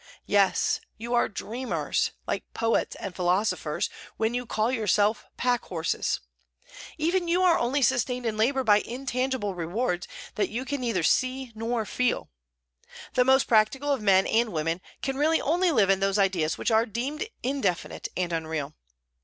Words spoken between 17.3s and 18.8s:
indefinite and unreal.